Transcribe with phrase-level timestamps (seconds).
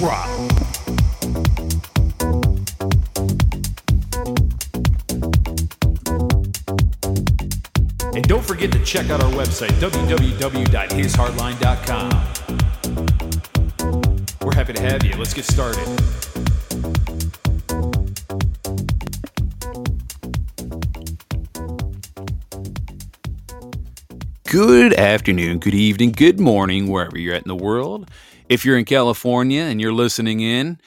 [0.00, 0.26] Drop.
[8.14, 12.10] And don't forget to check out our website, www.hishardline.com.
[14.40, 15.12] We're happy to have you.
[15.16, 15.86] Let's get started.
[24.44, 28.08] Good afternoon, good evening, good morning, wherever you're at in the world.
[28.50, 30.80] If you're in California and you're listening in,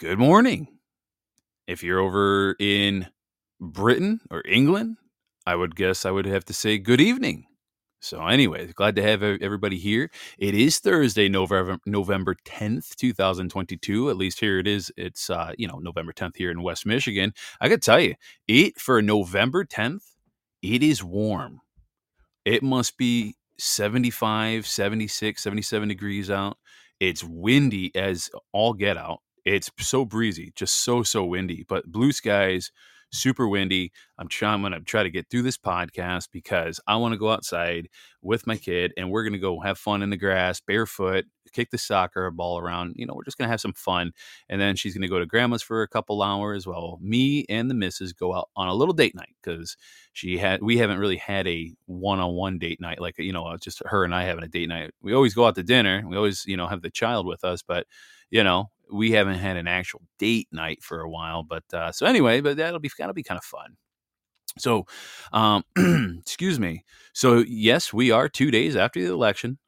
[0.00, 0.68] good morning.
[1.66, 3.08] If you're over in
[3.60, 4.98] Britain or England,
[5.46, 7.46] I would guess I would have to say good evening.
[8.00, 10.10] So, anyway, glad to have everybody here.
[10.38, 14.10] It is Thursday, November November tenth, two thousand twenty-two.
[14.10, 14.92] At least here it is.
[14.96, 17.34] It's uh, you know November tenth here in West Michigan.
[17.60, 18.16] I could tell you,
[18.48, 20.04] it for November tenth,
[20.62, 21.60] it is warm
[22.44, 26.58] it must be 75, 76, 77 degrees out.
[27.00, 29.20] It's windy as all get out.
[29.44, 32.70] It's so breezy, just so, so windy, but blue skies,
[33.14, 33.92] super windy.
[34.18, 37.18] I'm trying, I'm going to try to get through this podcast because I want to
[37.18, 37.88] go outside
[38.22, 41.70] with my kid and we're going to go have fun in the grass, barefoot, kick
[41.70, 42.94] the soccer ball around.
[42.96, 44.12] You know, we're just going to have some fun.
[44.48, 47.70] And then she's going to go to grandma's for a couple hours while me and
[47.70, 49.76] the missus go out on a little date night because
[50.12, 53.56] she had, we haven't really had a one on one date night, like, you know,
[53.60, 54.90] just her and I having a date night.
[55.00, 56.02] We always go out to dinner.
[56.06, 57.86] We always, you know, have the child with us, but,
[58.30, 61.42] you know, we haven't had an actual date night for a while.
[61.42, 63.76] But uh, so anyway, but that'll be that'll be kind of fun.
[64.58, 64.86] So,
[65.32, 65.64] um,
[66.20, 66.84] excuse me.
[67.12, 69.58] So yes, we are two days after the election.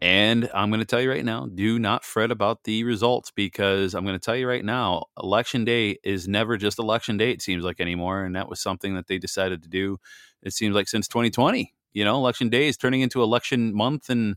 [0.00, 3.94] And I'm going to tell you right now, do not fret about the results because
[3.94, 7.40] I'm going to tell you right now, election day is never just election day, it
[7.40, 8.22] seems like anymore.
[8.24, 9.96] And that was something that they decided to do,
[10.42, 11.72] it seems like since 2020.
[11.94, 14.34] You know, election day is turning into election month and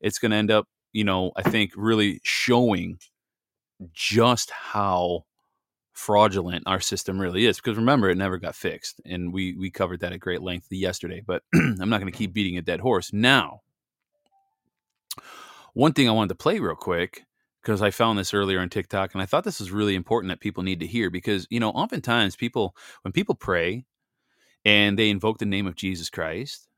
[0.00, 2.98] it's going to end up, you know, I think really showing
[3.92, 5.24] just how
[5.92, 9.98] fraudulent our system really is because remember it never got fixed and we we covered
[9.98, 13.12] that at great length yesterday but i'm not going to keep beating a dead horse.
[13.12, 13.62] Now
[15.74, 17.24] one thing i wanted to play real quick
[17.62, 20.40] because i found this earlier on tiktok and i thought this was really important that
[20.40, 23.84] people need to hear because you know oftentimes people when people pray
[24.64, 26.68] and they invoke the name of jesus christ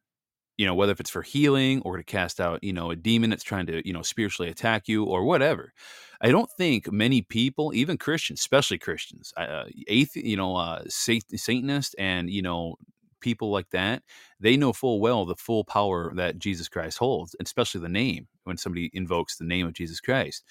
[0.60, 3.31] you know whether if it's for healing or to cast out you know a demon
[3.31, 5.72] that's trying to you know spiritually attack you or whatever
[6.21, 11.94] I don't think many people, even Christians, especially Christians, uh, athe- you know, uh, Satanists,
[11.94, 12.76] and you know,
[13.20, 14.03] people like that,
[14.38, 18.56] they know full well the full power that Jesus Christ holds, especially the name when
[18.59, 20.44] somebody invokes the name of Jesus Christ.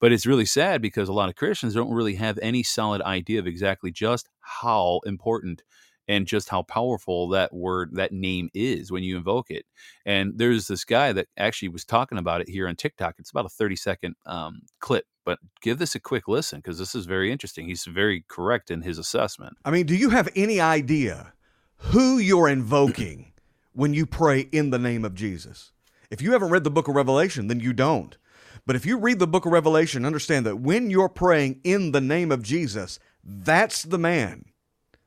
[0.00, 3.40] But it's really sad because a lot of Christians don't really have any solid idea
[3.40, 5.62] of exactly just how important
[6.08, 9.66] and just how powerful that word, that name is when you invoke it.
[10.04, 13.16] And there's this guy that actually was talking about it here on TikTok.
[13.18, 16.94] It's about a 30 second um, clip, but give this a quick listen because this
[16.94, 17.66] is very interesting.
[17.66, 19.56] He's very correct in his assessment.
[19.64, 21.32] I mean, do you have any idea
[21.76, 23.32] who you're invoking
[23.72, 25.72] when you pray in the name of Jesus?
[26.10, 28.16] If you haven't read the book of Revelation, then you don't.
[28.64, 32.00] But if you read the book of Revelation, understand that when you're praying in the
[32.00, 34.44] name of Jesus, that's the man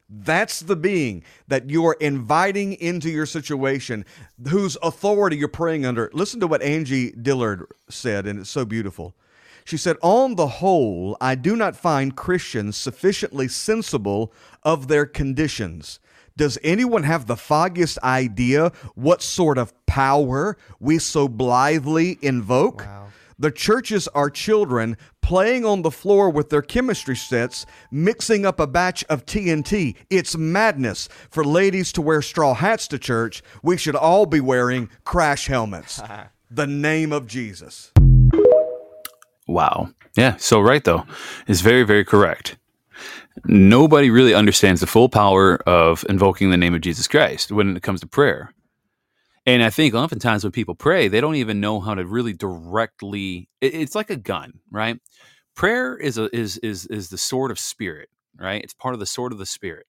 [0.10, 4.06] that's the being that you're inviting into your situation,
[4.50, 6.10] whose authority you're praying under.
[6.14, 9.14] Listen to what Annie Dillard said, and it's so beautiful.
[9.66, 14.34] She said, On the whole, I do not find Christians sufficiently sensible
[14.64, 16.00] of their conditions.
[16.36, 22.82] Does anyone have the foggiest idea what sort of power we so blithely invoke?
[22.82, 23.09] Wow.
[23.42, 28.68] The churches are children playing on the floor with their chemistry sets, mixing up a
[28.68, 29.96] batch of TNT.
[30.10, 31.08] It's madness.
[31.32, 36.02] For ladies to wear straw hats to church, we should all be wearing crash helmets.
[36.52, 37.94] the name of Jesus.
[39.48, 39.92] Wow.
[40.18, 41.06] Yeah, so right though
[41.48, 42.58] is very very correct.
[43.46, 47.84] Nobody really understands the full power of invoking the name of Jesus Christ when it
[47.84, 48.54] comes to prayer.
[49.50, 53.50] And I think oftentimes when people pray, they don't even know how to really directly.
[53.62, 55.00] It, it's like a gun, right?
[55.56, 58.10] Prayer is a is is is the sword of spirit,
[58.40, 58.64] right?
[58.64, 59.88] It's part of the sword of the spirit,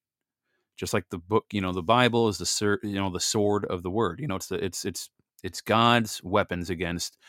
[0.77, 1.45] just like the book.
[1.53, 4.19] You know, the Bible is the you know the sword of the word.
[4.19, 5.11] You know, it's the it's it's
[5.43, 7.19] it's God's weapons against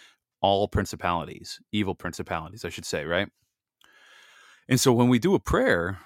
[0.40, 3.28] all principalities, evil principalities, I should say, right?
[4.70, 6.00] And so when we do a prayer,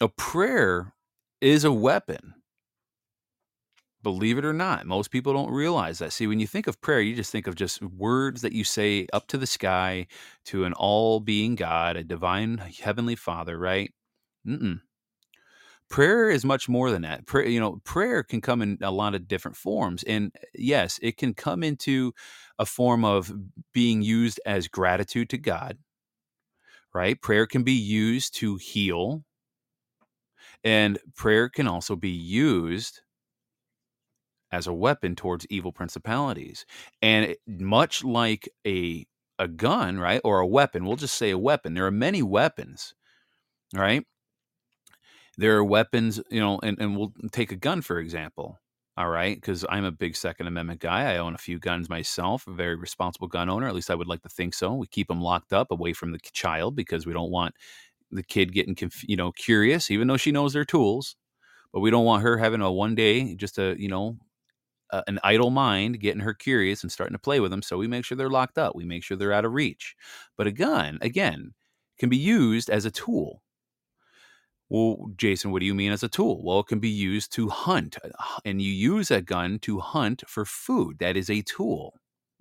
[0.00, 0.94] a prayer
[1.40, 2.34] is a weapon.
[4.02, 6.12] Believe it or not, most people don't realize that.
[6.12, 9.08] See, when you think of prayer, you just think of just words that you say
[9.12, 10.06] up to the sky
[10.46, 13.92] to an all being God, a divine heavenly Father, right?
[14.46, 14.80] Mm-mm.
[15.90, 17.26] Prayer is much more than that.
[17.26, 20.02] Prayer, you know, prayer can come in a lot of different forms.
[20.04, 22.12] And uh, yes, it can come into
[22.58, 23.32] a form of
[23.72, 25.78] being used as gratitude to God,
[26.94, 27.20] right?
[27.20, 29.24] Prayer can be used to heal,
[30.62, 33.00] and prayer can also be used
[34.52, 36.64] as a weapon towards evil principalities.
[37.02, 39.06] And much like a
[39.40, 41.74] a gun, right, or a weapon, we'll just say a weapon.
[41.74, 42.94] There are many weapons,
[43.74, 44.04] right?
[45.36, 48.58] There are weapons, you know, and, and we'll take a gun for example.
[48.96, 51.12] All right, because I'm a big Second Amendment guy.
[51.12, 53.68] I own a few guns myself, a very responsible gun owner.
[53.68, 54.74] At least I would like to think so.
[54.74, 57.54] We keep them locked up away from the child because we don't want
[58.10, 61.14] the kid getting, conf- you know, curious, even though she knows they're tools.
[61.72, 64.18] But we don't want her having a one day, just a, you know,
[64.92, 67.62] uh, an idle mind getting her curious and starting to play with them.
[67.62, 68.74] So we make sure they're locked up.
[68.76, 69.94] We make sure they're out of reach.
[70.36, 71.54] But a gun, again,
[71.98, 73.42] can be used as a tool.
[74.70, 76.42] Well, Jason, what do you mean as a tool?
[76.42, 80.22] Well, it can be used to hunt, uh, and you use a gun to hunt
[80.28, 80.98] for food.
[80.98, 81.94] That is a tool,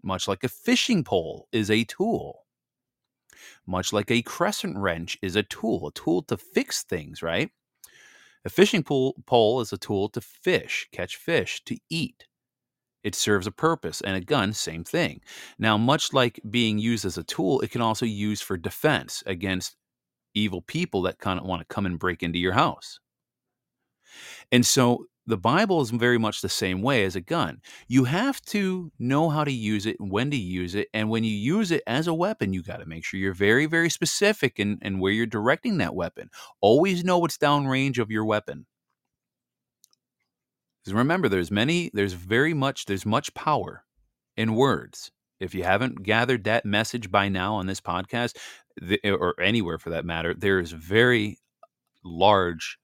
[0.03, 2.45] much like a fishing pole is a tool,
[3.67, 7.51] much like a crescent wrench is a tool, a tool to fix things, right?
[8.45, 12.27] A fishing pole, pole is a tool to fish, catch fish, to eat.
[13.03, 15.21] It serves a purpose, and a gun, same thing.
[15.57, 19.23] Now, much like being used as a tool, it can also be used for defense
[19.25, 19.75] against
[20.33, 22.99] evil people that kind of want to come and break into your house.
[24.51, 27.61] And so the Bible is very much the same way as a gun.
[27.89, 30.87] You have to know how to use it and when to use it.
[30.93, 33.65] And when you use it as a weapon, you got to make sure you're very,
[33.65, 36.29] very specific in, in where you're directing that weapon.
[36.61, 38.65] Always know what's downrange of your weapon.
[40.87, 43.83] Because remember, there's many, there's very much, there's much power
[44.37, 45.11] in words.
[45.37, 48.37] If you haven't gathered that message by now on this podcast,
[49.03, 51.39] or anywhere for that matter, there is very
[52.05, 52.77] large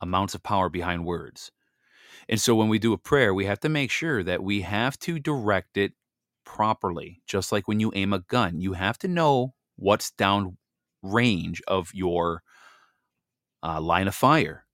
[0.00, 1.52] amounts of power behind words.
[2.26, 4.98] And so when we do a prayer, we have to make sure that we have
[5.00, 5.92] to direct it
[6.46, 7.20] properly.
[7.26, 10.56] Just like when you aim a gun, you have to know what's down
[11.02, 12.42] range of your
[13.62, 14.64] uh, line of fire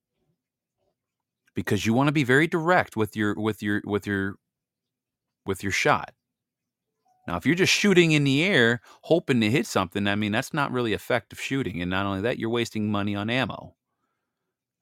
[1.57, 4.37] because you want to be very direct with your with your with your
[5.45, 6.13] with your shot.
[7.27, 10.55] Now, if you're just shooting in the air hoping to hit something, I mean, that's
[10.55, 11.83] not really effective shooting.
[11.83, 13.75] And not only that, you're wasting money on ammo.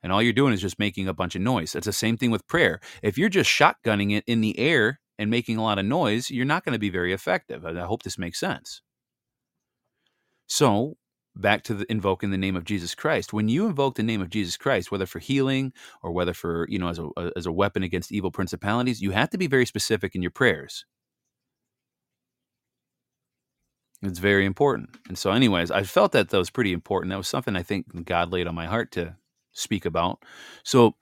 [0.02, 1.74] And all you're doing is just making a bunch of noise.
[1.74, 2.80] It's the same thing with prayer.
[3.02, 6.44] If you're just shotgunning it in the air and making a lot of noise, you're
[6.44, 7.64] not going to be very effective.
[7.64, 8.82] I hope this makes sense.
[10.46, 10.98] So,
[11.36, 13.32] back to the invoking the name of Jesus Christ.
[13.32, 15.72] When you invoke the name of Jesus Christ, whether for healing
[16.02, 19.30] or whether for, you know, as a as a weapon against evil principalities, you have
[19.30, 20.84] to be very specific in your prayers.
[24.02, 24.90] It's very important.
[25.08, 27.10] And so, anyways, I felt that that was pretty important.
[27.10, 29.16] That was something I think God laid on my heart to
[29.52, 30.22] speak about.
[30.62, 30.94] So,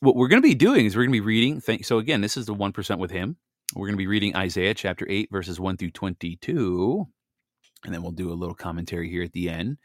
[0.00, 1.60] what we're going to be doing is we're going to be reading.
[1.82, 3.36] So, again, this is the 1% with Him.
[3.74, 7.06] We're going to be reading Isaiah chapter 8, verses 1 through 22.
[7.84, 9.78] And then we'll do a little commentary here at the end.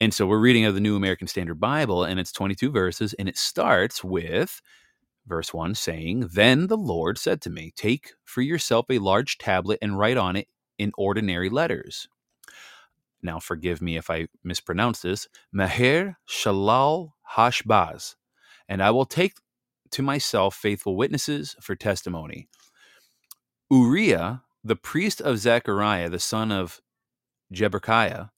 [0.00, 3.28] And so we're reading of the New American Standard Bible, and it's 22 verses, and
[3.28, 4.60] it starts with
[5.26, 9.78] verse 1 saying, Then the Lord said to me, Take for yourself a large tablet
[9.80, 10.48] and write on it
[10.78, 12.08] in ordinary letters.
[13.22, 15.28] Now, forgive me if I mispronounce this.
[15.54, 18.14] Meher Shalal Hashbaz.
[18.68, 19.34] And I will take
[19.90, 22.48] to myself faithful witnesses for testimony.
[23.70, 26.80] Uriah, the priest of Zechariah, the son of
[27.52, 28.30] Jeberechiah.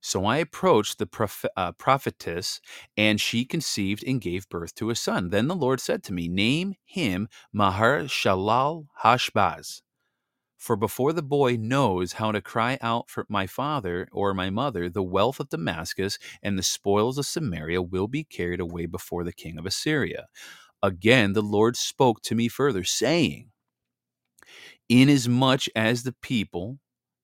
[0.00, 2.60] So I approached the prophet, uh, prophetess,
[2.96, 5.30] and she conceived and gave birth to a son.
[5.30, 9.82] Then the Lord said to me, Name him Mahar Shalal Hashbaz.
[10.56, 14.88] For before the boy knows how to cry out for my father or my mother,
[14.88, 19.32] the wealth of Damascus and the spoils of Samaria will be carried away before the
[19.32, 20.26] king of Assyria.
[20.82, 23.50] Again, the Lord spoke to me further, saying,
[24.88, 26.78] Inasmuch as the people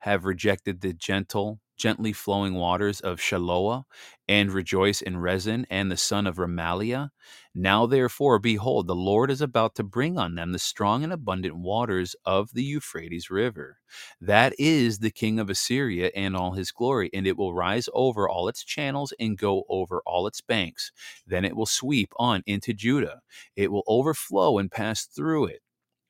[0.05, 3.85] have rejected the gentle gently flowing waters of Shiloah,
[4.27, 7.11] and rejoice in Rezin and the son of Remaliah.
[7.55, 11.57] Now, therefore, behold, the Lord is about to bring on them the strong and abundant
[11.57, 13.79] waters of the Euphrates River.
[14.21, 18.29] That is the king of Assyria and all his glory, and it will rise over
[18.29, 20.91] all its channels and go over all its banks.
[21.27, 23.21] Then it will sweep on into Judah.
[23.57, 25.61] It will overflow and pass through it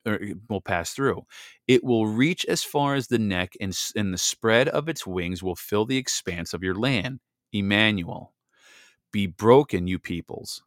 [0.07, 1.25] or eh, will pass through.
[1.69, 5.43] It will reach as far as the neck, and, and the spread of its wings
[5.43, 7.21] will fill the expanse of your land.
[7.53, 8.35] Emmanuel.
[9.13, 10.63] Be broken, you peoples,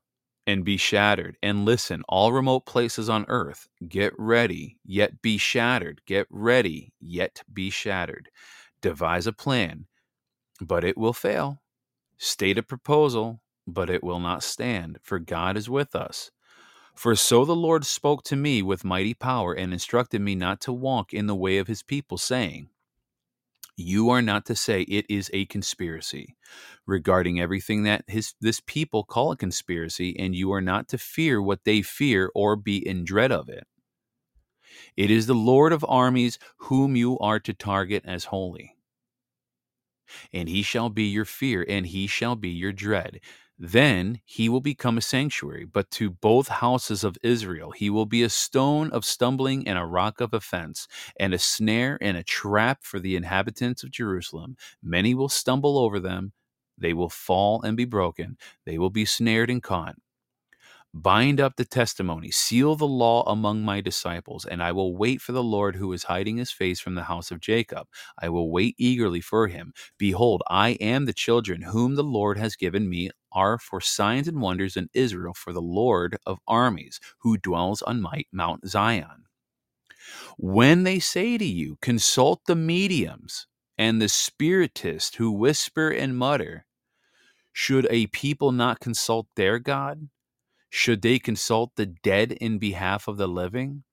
[0.47, 1.37] and be shattered.
[1.43, 6.01] And listen, all remote places on earth, get ready, yet be shattered.
[6.07, 8.29] Get ready, yet be shattered.
[8.81, 9.85] Devise a plan,
[10.61, 11.61] but it will fail.
[12.17, 16.31] State a proposal, but it will not stand, for God is with us.
[16.97, 20.73] For so the Lord spoke to me with mighty power and instructed me not to
[20.73, 22.69] walk in the way of his people, saying,
[23.75, 26.35] You are not to say it is a conspiracy
[26.87, 31.39] regarding everything that his this people call a conspiracy, and you are not to fear
[31.39, 33.67] what they fear or be in dread of it.
[34.95, 38.75] It is the Lord of armies whom you are to target as holy.
[40.33, 43.19] And he shall be your fear, and he shall be your dread.
[43.59, 48.21] Then he will become a sanctuary, but to both houses of Israel he will be
[48.23, 50.87] a stone of stumbling and a rock of offense,
[51.19, 54.57] and a snare and a trap for the inhabitants of Jerusalem.
[54.83, 56.33] Many will stumble over them,
[56.77, 59.95] they will fall and be broken, they will be snared and caught.
[60.93, 65.31] Bind up the testimony, seal the law among my disciples, and I will wait for
[65.31, 67.87] the Lord who is hiding his face from the house of Jacob.
[68.19, 69.73] I will wait eagerly for him.
[69.99, 74.41] Behold, I am the children whom the Lord has given me are for signs and
[74.41, 79.25] wonders in Israel for the Lord of armies, who dwells on Mount Zion.
[80.37, 83.45] When they say to you, consult the mediums
[83.77, 86.65] and the spiritists who whisper and mutter,
[87.53, 90.09] should a people not consult their God?
[90.71, 93.83] Should they consult the dead in behalf of the living?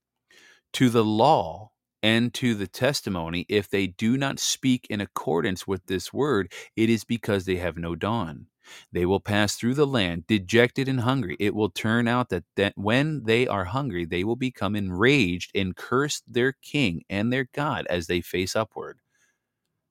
[0.74, 1.72] To the law
[2.02, 6.88] and to the testimony, if they do not speak in accordance with this word, it
[6.88, 8.46] is because they have no dawn.
[8.92, 11.36] They will pass through the land dejected and hungry.
[11.40, 15.76] It will turn out that, that when they are hungry, they will become enraged and
[15.76, 18.98] curse their king and their God as they face upward.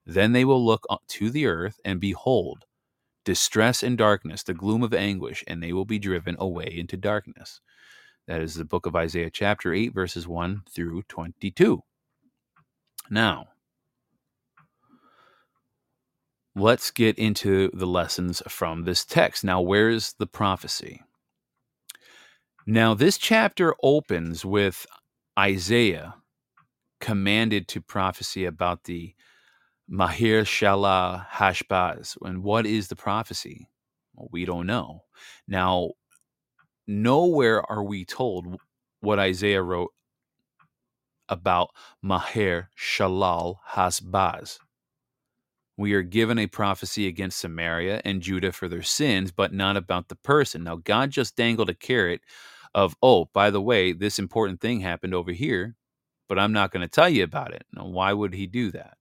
[0.05, 2.65] Then they will look to the earth and behold,
[3.25, 7.61] distress and darkness, the gloom of anguish, and they will be driven away into darkness.
[8.27, 11.81] That is the book of Isaiah, chapter 8, verses 1 through 22.
[13.09, 13.47] Now,
[16.55, 19.43] let's get into the lessons from this text.
[19.43, 21.01] Now, where's the prophecy?
[22.65, 24.85] Now, this chapter opens with
[25.37, 26.15] Isaiah
[27.01, 29.13] commanded to prophecy about the
[29.91, 32.17] Mahir Shala Hashbaz.
[32.21, 33.67] And what is the prophecy?
[34.15, 35.03] Well, we don't know.
[35.47, 35.91] Now,
[36.87, 38.57] nowhere are we told
[39.01, 39.91] what Isaiah wrote
[41.27, 44.59] about Maher Shalal Hasbaz.
[45.77, 50.07] We are given a prophecy against Samaria and Judah for their sins, but not about
[50.07, 50.63] the person.
[50.63, 52.21] Now, God just dangled a carrot
[52.75, 55.75] of, oh, by the way, this important thing happened over here,
[56.29, 57.65] but I'm not going to tell you about it.
[57.73, 58.97] Now, why would he do that?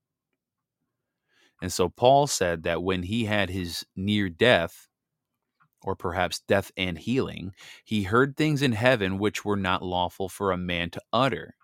[1.60, 4.88] And so Paul said that when he had his near death,
[5.82, 7.52] or perhaps death and healing,
[7.84, 11.54] he heard things in heaven which were not lawful for a man to utter.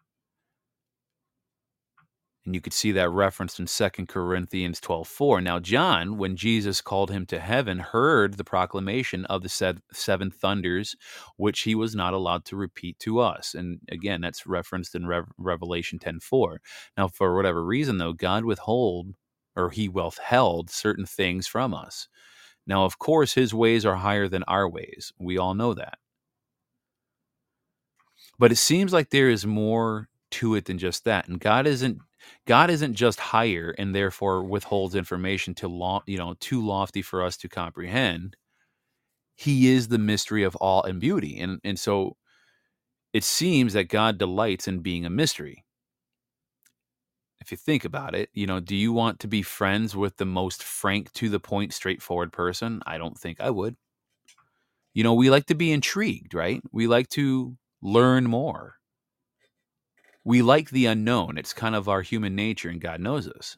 [2.49, 5.43] And you could see that referenced in 2 Corinthians 12:4.
[5.43, 9.51] Now John, when Jesus called him to heaven, heard the proclamation of the
[9.93, 10.97] seven thunders,
[11.37, 13.55] which he was not allowed to repeat to us.
[13.55, 16.63] And again, that's referenced in Re- Revelation 10:4.
[16.97, 19.15] Now, for whatever reason, though, God withhold
[19.55, 22.09] or he withheld certain things from us.
[22.67, 25.13] Now, of course, his ways are higher than our ways.
[25.19, 25.99] We all know that.
[28.39, 31.29] But it seems like there is more to it than just that.
[31.29, 31.99] And God isn't
[32.47, 37.23] God isn't just higher and therefore withholds information to law, you know, too lofty for
[37.23, 38.37] us to comprehend.
[39.37, 41.39] He is the mystery of all and beauty.
[41.41, 42.17] And and so
[43.13, 45.65] it seems that God delights in being a mystery
[47.41, 50.27] if you think about it, you know, do you want to be friends with the
[50.27, 52.83] most frank, to the point, straightforward person?
[52.87, 53.77] I don't think I would.
[54.95, 56.63] You know, we like to be intrigued, right?
[56.73, 58.78] We like to learn more.
[60.25, 61.39] We like the unknown.
[61.39, 63.57] It's kind of our human nature, and God knows us.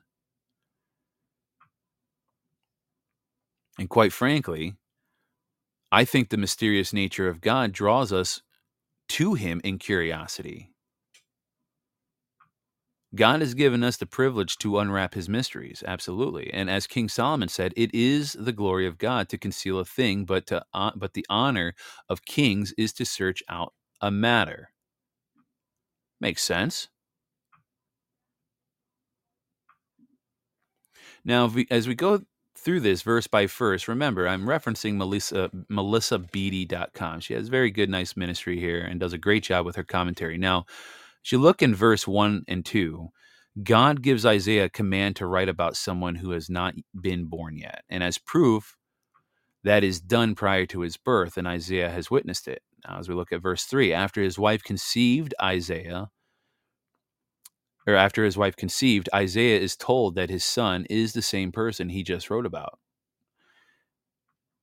[3.79, 4.75] And quite frankly,
[5.90, 8.43] I think the mysterious nature of God draws us
[9.09, 10.71] to Him in curiosity.
[13.14, 16.52] God has given us the privilege to unwrap his mysteries, absolutely.
[16.52, 20.25] And as King Solomon said, it is the glory of God to conceal a thing,
[20.25, 21.75] but to uh, but the honor
[22.09, 24.71] of kings is to search out a matter.
[26.21, 26.89] Makes sense.
[31.25, 32.23] Now, as we go
[32.57, 37.21] through this verse by verse, remember I'm referencing Melissa MelissaBeaty.com.
[37.21, 40.39] She has very good, nice ministry here and does a great job with her commentary.
[40.39, 40.67] Now,
[41.25, 43.09] As you look in verse 1 and 2,
[43.62, 47.85] God gives Isaiah a command to write about someone who has not been born yet.
[47.91, 48.77] And as proof,
[49.65, 52.62] that is done prior to his birth, and Isaiah has witnessed it.
[52.87, 56.11] Now, as we look at verse 3, after his wife conceived Isaiah,
[57.87, 61.89] or after his wife conceived, Isaiah is told that his son is the same person
[61.89, 62.79] he just wrote about.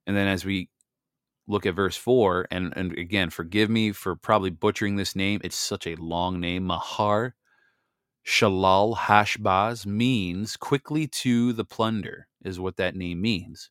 [0.05, 0.69] And then as we
[1.47, 5.41] look at verse 4, and, and again, forgive me for probably butchering this name.
[5.43, 6.65] It's such a long name.
[6.65, 7.35] Mahar
[8.25, 13.69] Shalal Hashbaz means quickly to the plunder, is what that name means.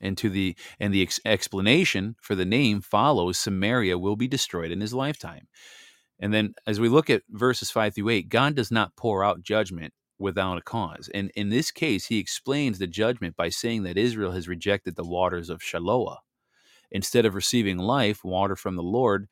[0.00, 4.70] And to the and the ex- explanation for the name follows Samaria will be destroyed
[4.70, 5.48] in his lifetime.
[6.20, 9.42] And then as we look at verses 5 through 8, God does not pour out
[9.42, 11.08] judgment without a cause.
[11.14, 15.06] And in this case, he explains the judgment by saying that Israel has rejected the
[15.06, 16.18] waters of Shiloah.
[16.90, 19.28] Instead of receiving life, water from the Lord,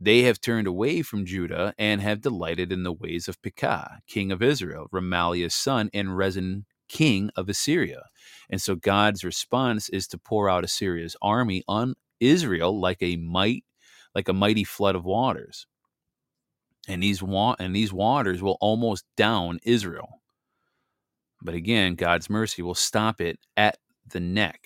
[0.00, 4.32] they have turned away from Judah and have delighted in the ways of Pekah, king
[4.32, 8.04] of Israel, Remaliah's son, and Rezin, king of Assyria.
[8.50, 13.64] And so God's response is to pour out Assyria's army on Israel like a might,
[14.14, 15.66] like a mighty flood of waters.
[16.88, 20.22] And these wa- and these waters will almost down Israel.
[21.42, 24.60] But again, God's mercy will stop it at the neck.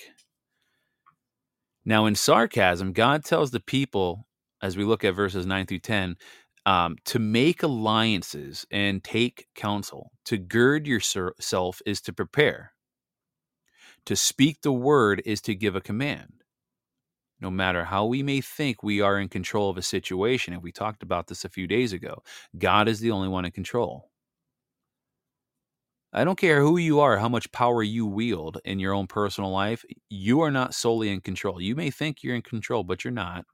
[1.84, 4.26] Now, in sarcasm, God tells the people,
[4.60, 6.16] as we look at verses 9 through 10,
[6.66, 10.10] um, to make alliances and take counsel.
[10.26, 12.72] To gird yourself is to prepare.
[14.06, 16.44] To speak the word is to give a command.
[17.40, 20.72] No matter how we may think we are in control of a situation, and we
[20.72, 22.22] talked about this a few days ago,
[22.56, 24.10] God is the only one in control.
[26.12, 29.50] I don't care who you are, how much power you wield in your own personal
[29.50, 31.60] life, you are not solely in control.
[31.60, 33.44] You may think you're in control, but you're not.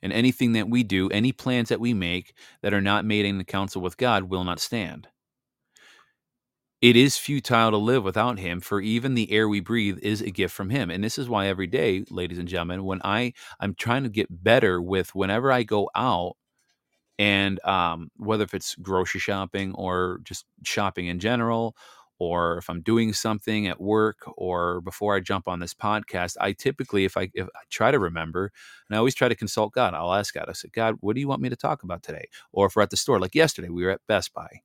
[0.00, 3.38] And anything that we do, any plans that we make that are not made in
[3.38, 5.08] the counsel with God will not stand.
[6.82, 10.30] It is futile to live without him, for even the air we breathe is a
[10.32, 10.90] gift from him.
[10.90, 14.42] And this is why every day, ladies and gentlemen, when I I'm trying to get
[14.44, 16.36] better with whenever I go out
[17.18, 21.76] and um, whether if it's grocery shopping or just shopping in general,
[22.18, 26.52] or if I'm doing something at work or before I jump on this podcast, I
[26.52, 28.52] typically, if I, if I try to remember,
[28.88, 31.20] and I always try to consult God, I'll ask God, I said, God, what do
[31.20, 32.26] you want me to talk about today?
[32.52, 34.60] Or if we're at the store, like yesterday, we were at Best Buy.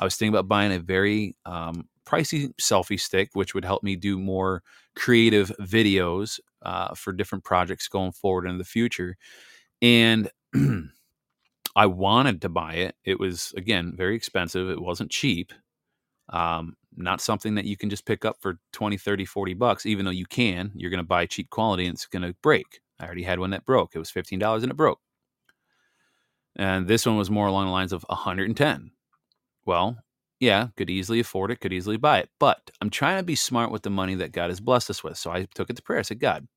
[0.00, 3.96] I was thinking about buying a very um, pricey selfie stick, which would help me
[3.96, 4.62] do more
[4.96, 9.16] creative videos uh, for different projects going forward in the future.
[9.82, 10.30] And
[11.76, 12.96] I wanted to buy it.
[13.04, 14.70] It was again very expensive.
[14.70, 15.52] It wasn't cheap.
[16.30, 20.04] Um, not something that you can just pick up for 20, 30, 40 bucks, even
[20.04, 20.72] though you can.
[20.74, 22.80] You're going to buy cheap quality and it's going to break.
[22.98, 23.94] I already had one that broke.
[23.94, 25.00] It was $15 and it broke.
[26.56, 28.90] And this one was more along the lines of 110.
[29.66, 29.98] Well,
[30.40, 32.30] yeah, could easily afford it, could easily buy it.
[32.38, 35.18] But I'm trying to be smart with the money that God has blessed us with.
[35.18, 35.98] So I took it to prayer.
[35.98, 36.48] I said, God,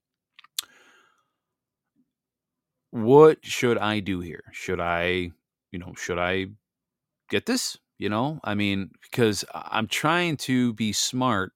[2.92, 4.44] what should I do here?
[4.52, 5.32] Should I,
[5.72, 6.48] you know, should I
[7.30, 7.78] get this?
[8.00, 11.54] You know, I mean, because I'm trying to be smart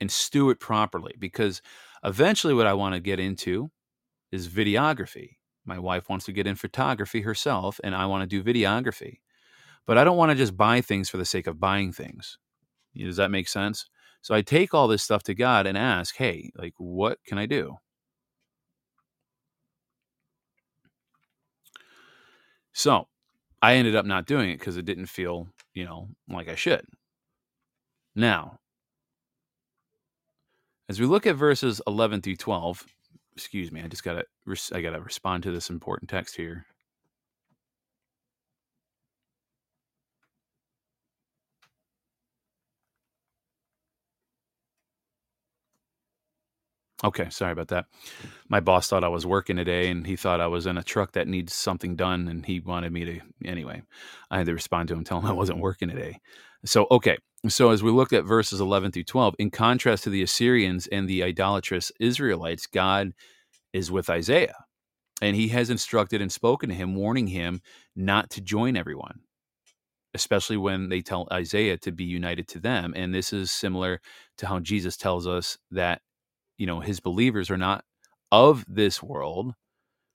[0.00, 1.62] and stew it properly because
[2.04, 3.70] eventually what I want to get into
[4.32, 5.36] is videography.
[5.64, 9.18] My wife wants to get in photography herself, and I want to do videography.
[9.86, 12.38] But I don't want to just buy things for the sake of buying things.
[12.96, 13.86] Does that make sense?
[14.22, 17.46] So I take all this stuff to God and ask, hey, like, what can I
[17.46, 17.76] do?
[22.72, 23.06] So
[23.62, 26.86] I ended up not doing it because it didn't feel, you know, like I should.
[28.14, 28.58] Now,
[30.88, 32.84] as we look at verses 11 through 12,
[33.34, 36.66] excuse me, I just got to I got to respond to this important text here.
[47.04, 47.84] Okay, sorry about that.
[48.48, 51.12] My boss thought I was working today and he thought I was in a truck
[51.12, 53.82] that needs something done and he wanted me to anyway.
[54.30, 56.20] I had to respond to him tell him I wasn't working today.
[56.64, 57.18] So, okay.
[57.46, 61.06] So as we looked at verses 11 through 12, in contrast to the Assyrians and
[61.06, 63.12] the idolatrous Israelites, God
[63.74, 64.56] is with Isaiah.
[65.20, 67.60] And he has instructed and spoken to him warning him
[67.94, 69.20] not to join everyone
[70.16, 72.94] especially when they tell Isaiah to be united to them.
[72.96, 74.00] And this is similar
[74.38, 76.02] to how Jesus tells us that
[76.58, 77.84] you know his believers are not
[78.32, 79.54] of this world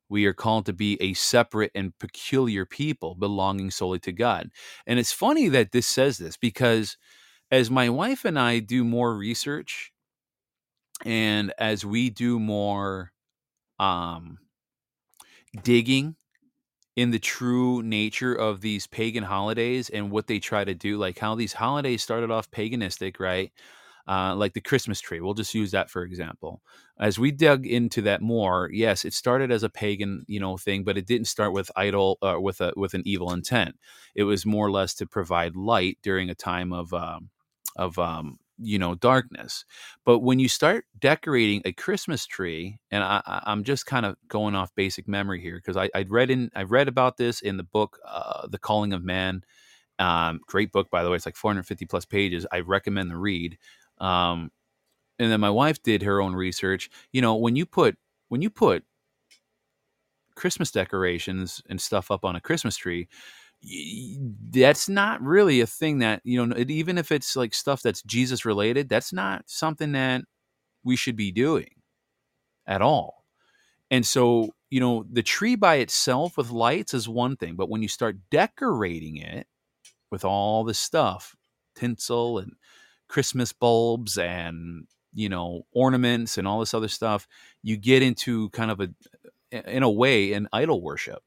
[0.09, 4.49] we are called to be a separate and peculiar people belonging solely to God.
[4.87, 6.97] And it's funny that this says this because
[7.51, 9.91] as my wife and I do more research
[11.05, 13.11] and as we do more
[13.79, 14.39] um,
[15.63, 16.15] digging
[16.95, 21.19] in the true nature of these pagan holidays and what they try to do, like
[21.19, 23.51] how these holidays started off paganistic, right?
[24.09, 25.21] Uh, like the Christmas tree.
[25.21, 26.61] We'll just use that for example.
[26.99, 30.83] As we dug into that more, yes, it started as a pagan, you know, thing,
[30.83, 33.75] but it didn't start with idol uh, with a with an evil intent.
[34.15, 37.29] It was more or less to provide light during a time of um,
[37.75, 39.63] of um, you know darkness
[40.05, 44.55] but when you start decorating a christmas tree and I, i'm just kind of going
[44.55, 47.99] off basic memory here because I, read in i read about this in the book
[48.05, 49.43] uh, the calling of man
[49.97, 53.57] um, great book by the way it's like 450 plus pages i recommend the read
[53.99, 54.51] um,
[55.19, 56.89] and then my wife did her own research.
[57.11, 57.97] You know when you put
[58.29, 58.83] when you put
[60.35, 63.09] christmas decorations and stuff up on a christmas tree
[64.51, 68.45] that's not really a thing that you know even if it's like stuff that's jesus
[68.45, 70.21] related that's not something that
[70.83, 71.69] we should be doing
[72.67, 73.25] at all.
[73.91, 77.81] And so you know the tree by itself with lights is one thing but when
[77.81, 79.47] you start decorating it
[80.11, 81.35] with all this stuff
[81.75, 82.53] tinsel and
[83.09, 87.27] christmas bulbs and you know ornaments and all this other stuff
[87.63, 88.89] you get into kind of a
[89.51, 91.23] in a way an idol worship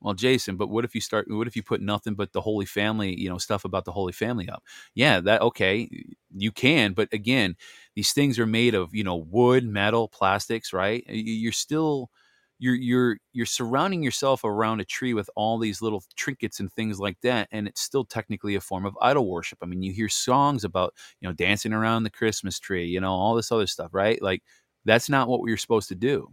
[0.00, 1.26] well, Jason, but what if you start?
[1.28, 4.12] What if you put nothing but the Holy Family, you know, stuff about the Holy
[4.12, 4.62] Family up?
[4.94, 5.88] Yeah, that okay,
[6.32, 7.56] you can, but again,
[7.96, 11.04] these things are made of you know wood, metal, plastics, right?
[11.08, 12.10] You're still
[12.58, 16.98] you're you're you're surrounding yourself around a tree with all these little trinkets and things
[17.00, 19.58] like that, and it's still technically a form of idol worship.
[19.62, 23.12] I mean, you hear songs about you know dancing around the Christmas tree, you know,
[23.12, 24.20] all this other stuff, right?
[24.22, 24.42] Like
[24.84, 26.32] that's not what we are supposed to do.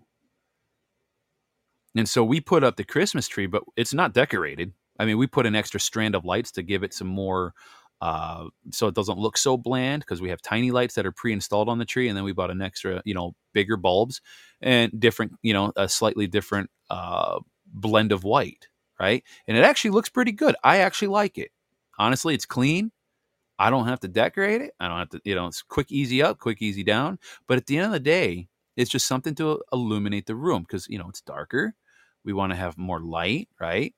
[1.95, 4.73] And so we put up the Christmas tree, but it's not decorated.
[4.99, 7.53] I mean, we put an extra strand of lights to give it some more,
[8.01, 11.69] uh, so it doesn't look so bland because we have tiny lights that are pre-installed
[11.69, 14.21] on the tree, and then we bought an extra, you know, bigger bulbs
[14.61, 18.67] and different, you know, a slightly different uh, blend of white,
[18.99, 19.23] right?
[19.47, 20.55] And it actually looks pretty good.
[20.63, 21.51] I actually like it.
[21.97, 22.91] Honestly, it's clean.
[23.57, 24.73] I don't have to decorate it.
[24.79, 27.19] I don't have to, you know, it's quick, easy up, quick, easy down.
[27.47, 30.85] But at the end of the day, it's just something to illuminate the room because
[30.89, 31.73] you know it's darker
[32.25, 33.93] we want to have more light, right?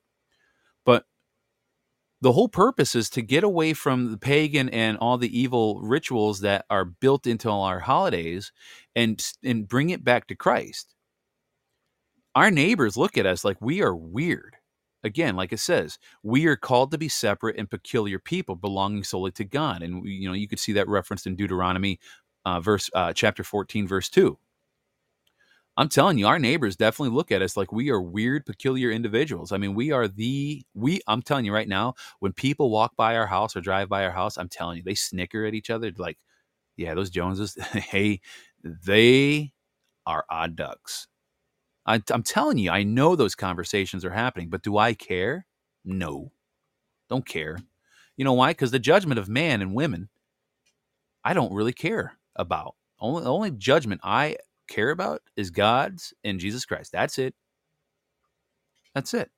[2.22, 6.40] The whole purpose is to get away from the pagan and all the evil rituals
[6.40, 8.52] that are built into all our holidays
[8.96, 10.96] and and bring it back to Christ.
[12.36, 14.56] Our neighbors look at us like we are weird.
[15.04, 19.32] Again, like it says, we are called to be separate and peculiar people belonging solely
[19.34, 19.84] to God.
[19.84, 22.00] And you know, you could see that referenced in Deuteronomy
[22.46, 24.38] uh, verse uh, chapter 14 verse 2
[25.78, 29.52] I'm telling you, our neighbors definitely look at us like we are weird, peculiar individuals.
[29.52, 31.02] I mean, we are the we.
[31.08, 34.12] I'm telling you right now, when people walk by our house or drive by our
[34.12, 36.18] house, I'm telling you, they snicker at each other like,
[36.78, 38.22] "Yeah, those Joneses, hey,
[38.64, 39.54] they
[40.08, 41.08] are odd ducks."
[41.86, 45.46] I, I'm telling you, I know those conversations are happening, but do I care?
[45.86, 46.32] No,
[47.10, 47.60] don't care.
[48.18, 48.52] You know why?
[48.52, 50.10] Because the judgment of man and women,
[51.24, 52.76] I don't really care about.
[53.00, 54.38] Only, the only judgment I
[54.68, 56.92] care about is God's and Jesus Christ.
[56.92, 57.36] That's it.
[58.94, 59.30] That's it.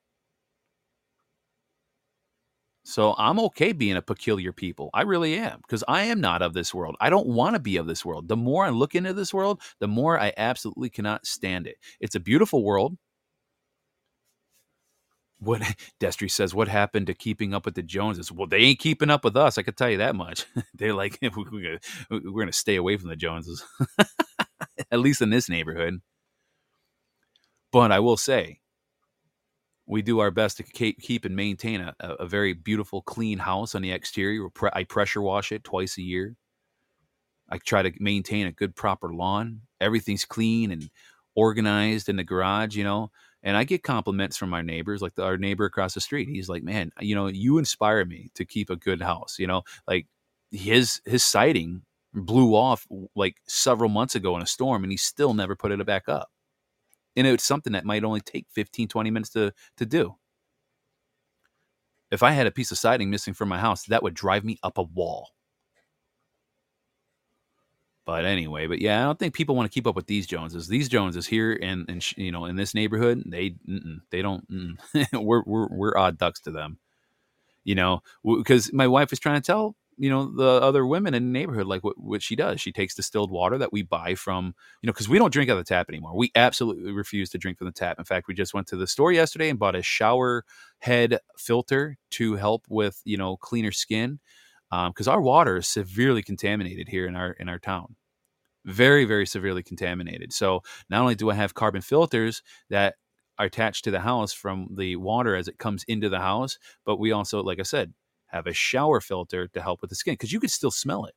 [2.83, 4.89] So I'm okay being a peculiar people.
[4.95, 6.95] I really am because I am not of this world.
[6.99, 8.27] I don't want to be of this world.
[8.27, 11.77] The more I look into this world, the more I absolutely cannot stand it.
[11.99, 12.97] It's a beautiful world.
[15.39, 15.61] What
[16.01, 18.31] Destry says, what happened to keeping up with the Joneses?
[18.31, 19.59] Well, they ain't keeping up with us.
[19.59, 20.45] I could tell you that much.
[20.73, 23.63] They're like, we're going to stay away from the Joneses.
[24.91, 26.01] At least in this neighborhood.
[27.71, 28.59] But I will say,
[29.85, 33.81] we do our best to keep and maintain a, a very beautiful, clean house on
[33.81, 34.47] the exterior.
[34.73, 36.35] I pressure wash it twice a year.
[37.49, 39.61] I try to maintain a good, proper lawn.
[39.81, 40.89] Everything's clean and
[41.35, 43.11] organized in the garage, you know.
[43.41, 46.27] And I get compliments from our neighbors, like the, our neighbor across the street.
[46.27, 49.63] He's like, "Man, you know, you inspire me to keep a good house." You know,
[49.87, 50.07] like
[50.51, 55.33] his his siding blew off like several months ago in a storm and he still
[55.33, 56.29] never put it back up.
[57.15, 60.15] And it's something that might only take 15, 20 minutes to, to do.
[62.11, 64.57] If I had a piece of siding missing from my house, that would drive me
[64.63, 65.29] up a wall.
[68.09, 70.67] But anyway, but yeah, I don't think people want to keep up with these Joneses.
[70.67, 73.53] These Joneses here and and you know in this neighborhood, they
[74.09, 74.43] they don't.
[75.13, 76.79] we're we're we're odd ducks to them,
[77.65, 78.01] you know.
[78.25, 81.67] Because my wife is trying to tell you know the other women in the neighborhood
[81.67, 82.61] like what, what she does.
[82.61, 85.57] She takes distilled water that we buy from you know because we don't drink out
[85.57, 86.15] of the tap anymore.
[86.15, 87.99] We absolutely refuse to drink from the tap.
[87.99, 90.45] In fact we just went to the store yesterday and bought a shower
[90.79, 94.19] head filter to help with you know cleaner skin
[94.71, 97.95] because um, our water is severely contaminated here in our in our town.
[98.65, 100.31] Very very severely contaminated.
[100.33, 102.95] So not only do i have carbon filters that
[103.37, 106.59] are attached to the house from the water as it comes into the house.
[106.85, 107.93] But we also, like I said,
[108.29, 111.15] have a shower filter to help with the skin because you could still smell it.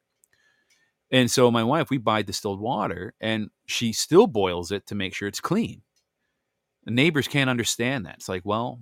[1.10, 5.14] And so my wife, we buy distilled water and she still boils it to make
[5.14, 5.82] sure it's clean.
[6.84, 8.16] The neighbors can't understand that.
[8.16, 8.80] It's like, well,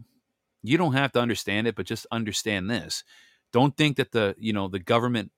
[0.62, 3.04] you don't have to understand it, but just understand this.
[3.52, 5.32] Don't think that the, you know, the government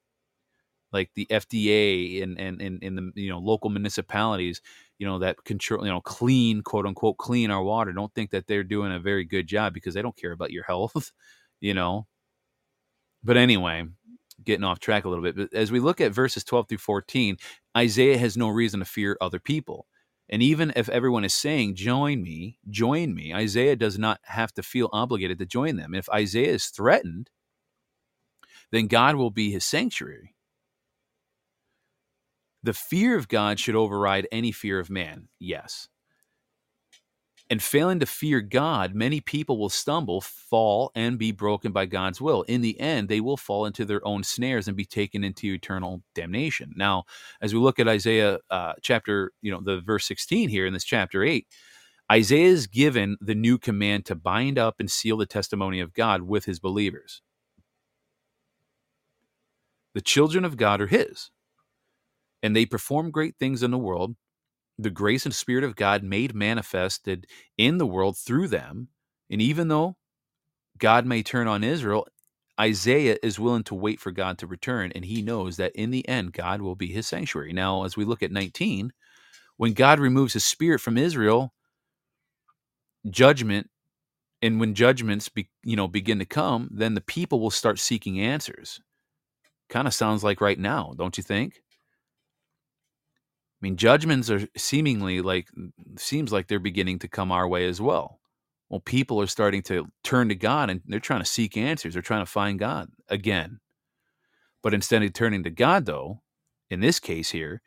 [0.92, 4.60] like the FDA and and and, and the you know local municipalities,
[4.98, 7.92] you know that control you know clean quote unquote clean our water.
[7.92, 10.64] Don't think that they're doing a very good job because they don't care about your
[10.68, 11.12] health,
[11.60, 12.06] you know.
[13.24, 13.84] But anyway,
[14.44, 15.36] getting off track a little bit.
[15.36, 17.36] But as we look at verses 12 through 14,
[17.76, 19.86] Isaiah has no reason to fear other people.
[20.28, 24.62] And even if everyone is saying, join me, join me, Isaiah does not have to
[24.62, 25.94] feel obligated to join them.
[25.94, 27.30] If Isaiah is threatened,
[28.70, 30.34] then God will be his sanctuary.
[32.62, 35.88] The fear of God should override any fear of man, yes.
[37.50, 42.20] And failing to fear God, many people will stumble, fall, and be broken by God's
[42.20, 42.42] will.
[42.42, 46.02] In the end, they will fall into their own snares and be taken into eternal
[46.14, 46.72] damnation.
[46.76, 47.04] Now,
[47.42, 50.84] as we look at Isaiah uh, chapter, you know, the verse 16 here in this
[50.84, 51.46] chapter 8,
[52.10, 56.22] Isaiah is given the new command to bind up and seal the testimony of God
[56.22, 57.22] with his believers.
[59.94, 61.30] The children of God are his,
[62.42, 64.16] and they perform great things in the world
[64.78, 67.26] the grace and spirit of God made manifested
[67.58, 68.88] in the world through them.
[69.30, 69.96] And even though
[70.78, 72.06] God may turn on Israel,
[72.60, 76.06] Isaiah is willing to wait for God to return, and he knows that in the
[76.08, 77.52] end, God will be his sanctuary.
[77.52, 78.92] Now, as we look at 19,
[79.56, 81.54] when God removes his spirit from Israel,
[83.10, 83.70] judgment,
[84.42, 88.20] and when judgments be, you know begin to come, then the people will start seeking
[88.20, 88.80] answers.
[89.68, 91.62] Kind of sounds like right now, don't you think?
[93.62, 95.48] I mean, judgments are seemingly like
[95.96, 98.18] seems like they're beginning to come our way as well.
[98.68, 101.92] Well, people are starting to turn to God and they're trying to seek answers.
[101.92, 103.60] They're trying to find God again.
[104.62, 106.22] But instead of turning to God, though,
[106.70, 107.62] in this case here,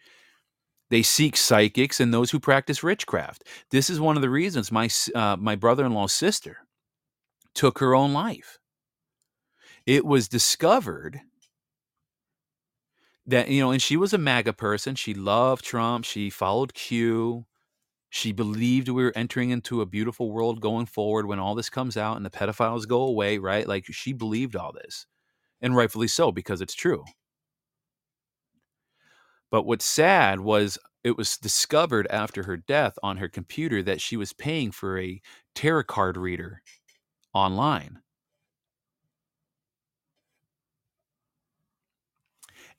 [0.90, 3.46] they seek psychics and those who practice witchcraft.
[3.72, 6.58] This is one of the reasons my uh, my brother-in-law's sister
[7.54, 8.60] took her own life.
[9.86, 11.22] It was discovered
[13.28, 17.46] that you know and she was a maga person she loved trump she followed q
[18.10, 21.98] she believed we were entering into a beautiful world going forward when all this comes
[21.98, 23.68] out and the pedophiles go away right?
[23.68, 25.06] Like she believed all this
[25.62, 27.06] and rightfully so because it's true.
[29.52, 34.18] But what's sad was it was discovered after her death on her computer that she
[34.18, 35.22] was paying for a
[35.54, 36.62] tarot card reader
[37.34, 38.02] online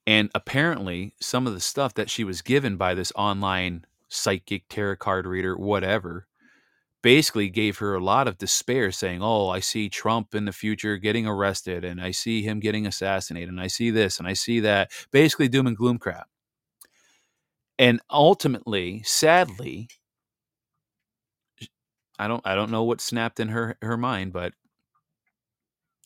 [0.06, 4.96] And apparently, some of the stuff that she was given by this online psychic tarot
[4.96, 6.26] card reader, whatever,
[7.02, 10.96] basically gave her a lot of despair, saying, Oh, I see Trump in the future
[10.96, 14.60] getting arrested, and I see him getting assassinated, and I see this, and I see
[14.60, 14.90] that.
[15.12, 16.28] Basically, doom and gloom crap.
[17.78, 19.88] And ultimately, sadly,
[22.18, 24.52] I don't I don't know what snapped in her her mind, but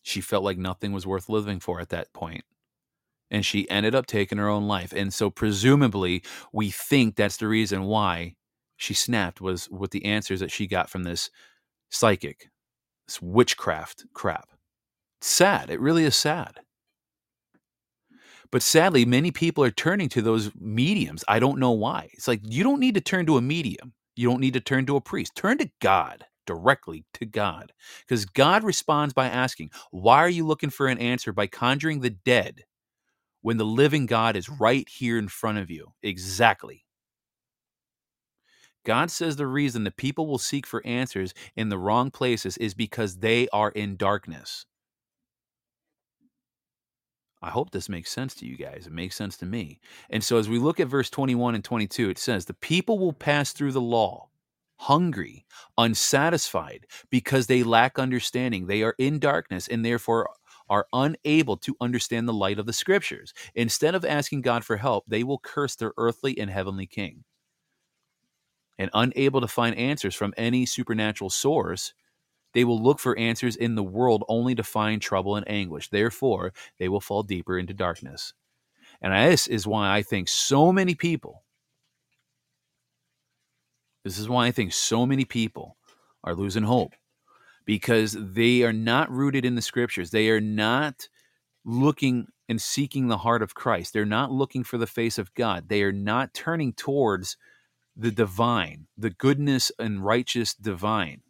[0.03, 2.45] she felt like nothing was worth living for at that point
[3.31, 4.93] and she ended up taking her own life.
[4.93, 8.35] And so presumably we think that's the reason why
[8.77, 11.31] she snapped was with the answers that she got from this
[11.91, 12.49] psychic,
[13.07, 14.49] this witchcraft crap.
[15.21, 15.71] It's sad.
[15.71, 16.61] It really is sad.
[18.51, 21.25] But sadly, many people are turning to those mediums.
[21.29, 22.09] I don't know why.
[22.15, 23.93] It's like you don't need to turn to a medium.
[24.17, 25.37] You don't need to turn to a priest.
[25.37, 27.73] Turn to God directly to God.
[28.01, 32.11] Because God responds by asking, Why are you looking for an answer by conjuring the
[32.11, 32.65] dead
[33.43, 35.93] when the living God is right here in front of you.
[36.03, 36.85] Exactly.
[38.85, 42.75] God says the reason the people will seek for answers in the wrong places is
[42.75, 44.65] because they are in darkness.
[47.43, 48.87] I hope this makes sense to you guys.
[48.87, 49.81] It makes sense to me.
[50.11, 53.15] And so, as we look at verse 21 and 22, it says, The people will
[53.15, 54.29] pass through the law
[54.81, 55.45] hungry,
[55.77, 58.67] unsatisfied, because they lack understanding.
[58.67, 60.31] They are in darkness and therefore
[60.71, 63.35] are unable to understand the light of the scriptures.
[63.57, 67.25] Instead of asking God for help, they will curse their earthly and heavenly king.
[68.79, 71.93] And unable to find answers from any supernatural source,
[72.55, 75.91] they will look for answers in the world only to find trouble and anguish.
[75.91, 78.33] Therefore, they will fall deeper into darkness.
[79.03, 81.43] And this is why I think so many people,
[84.05, 85.77] this is why I think so many people
[86.25, 86.95] are losing hope
[87.71, 90.11] because they are not rooted in the scriptures.
[90.11, 91.09] They are not
[91.65, 93.93] looking and seeking the heart of Christ.
[93.93, 95.69] They're not looking for the face of God.
[95.69, 97.37] They are not turning towards
[97.97, 101.21] the divine, the goodness and righteous divine.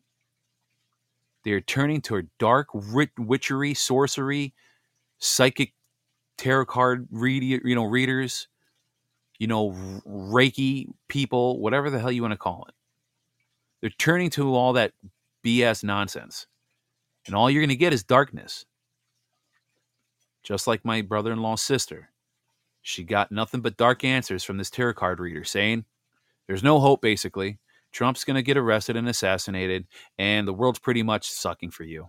[1.44, 4.54] They are turning toward dark witchery, sorcery,
[5.18, 5.74] psychic
[6.38, 8.48] tarot card read, you know, readers,
[9.38, 9.72] you know,
[10.08, 12.74] Reiki people, whatever the hell you want to call it.
[13.82, 14.92] They're turning to all that
[15.44, 16.46] BS nonsense.
[17.26, 18.64] And all you're going to get is darkness.
[20.42, 22.10] Just like my brother in law's sister.
[22.82, 25.84] She got nothing but dark answers from this tarot card reader saying
[26.46, 27.58] there's no hope, basically.
[27.92, 29.86] Trump's going to get arrested and assassinated,
[30.18, 32.08] and the world's pretty much sucking for you.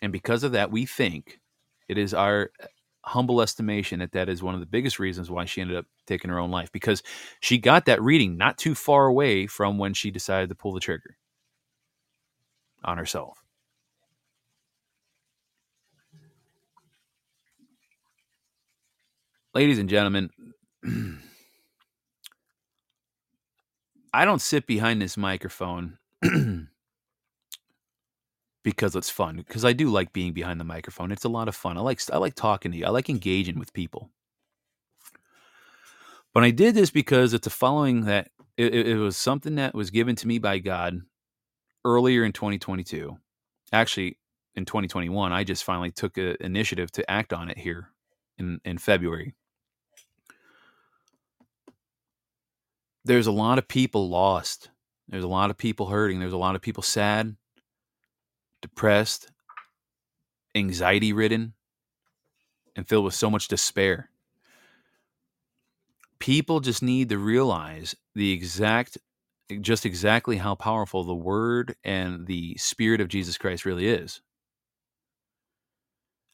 [0.00, 1.40] And because of that, we think
[1.88, 2.50] it is our
[3.08, 6.30] humble estimation that that is one of the biggest reasons why she ended up taking
[6.30, 7.02] her own life because
[7.40, 10.80] she got that reading not too far away from when she decided to pull the
[10.80, 11.16] trigger
[12.84, 13.42] on herself.
[19.54, 20.30] Ladies and gentlemen,
[24.12, 25.98] I don't sit behind this microphone
[28.70, 29.36] because it's fun.
[29.36, 31.12] Because I do like being behind the microphone.
[31.12, 31.76] It's a lot of fun.
[31.76, 32.86] I like I like talking to you.
[32.86, 34.10] I like engaging with people.
[36.34, 39.90] But I did this because it's a following that it, it was something that was
[39.90, 41.00] given to me by God
[41.84, 43.16] earlier in 2022.
[43.72, 44.18] Actually,
[44.54, 47.90] in 2021, I just finally took an initiative to act on it here
[48.38, 49.34] in in February.
[53.08, 54.70] there's a lot of people lost.
[55.08, 56.20] There's a lot of people hurting.
[56.20, 57.34] There's a lot of people sad,
[58.62, 59.30] depressed,
[60.54, 61.54] anxiety ridden,
[62.76, 64.10] and filled with so much despair.
[66.18, 68.98] People just need to realize the exact,
[69.60, 74.20] just exactly how powerful the Word and the Spirit of Jesus Christ really is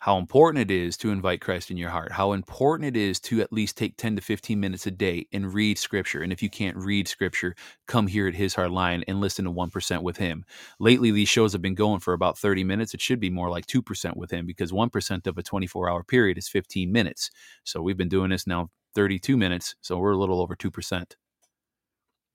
[0.04, 3.40] how important it is to invite Christ in your heart, how important it is to
[3.40, 6.20] at least take 10 to 15 minutes a day and read scripture.
[6.20, 7.54] And if you can't read scripture,
[7.88, 10.44] come here at His Hard Line and listen to 1% with Him.
[10.78, 12.92] Lately, these shows have been going for about 30 minutes.
[12.92, 16.36] It should be more like 2% with Him because 1% of a 24 hour period
[16.36, 17.30] is 15 minutes.
[17.64, 19.74] So we've been doing this now 32 minutes.
[19.80, 21.14] So we're a little over 2%,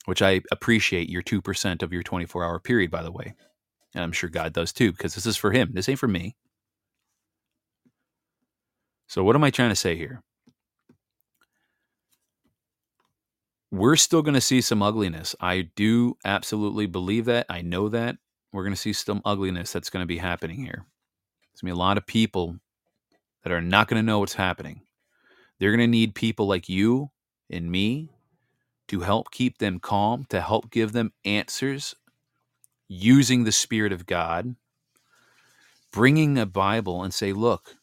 [0.06, 3.36] which I appreciate your 2% of your 24 hour period, by the way.
[3.94, 5.70] And I'm sure God does too, because this is for Him.
[5.74, 6.36] This ain't for me.
[9.10, 10.22] So, what am I trying to say here?
[13.72, 15.36] We're still going to see some ugliness.
[15.41, 17.48] I do absolutely believe that.
[17.50, 18.17] I know that.
[18.54, 20.86] We're going to see some ugliness that's going to be happening here.
[21.52, 22.58] There's going to be a lot of people
[23.43, 24.82] that are not going to know what's happening.
[25.58, 27.10] They're going to need people like you
[27.50, 28.12] and me
[28.89, 31.95] to help keep them calm, to help give them answers
[32.88, 34.56] using the Spirit of God,
[35.91, 37.79] bringing a Bible and say, look,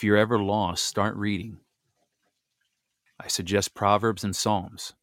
[0.00, 1.58] if you're ever lost, start reading.
[3.22, 4.94] I suggest Proverbs and Psalms,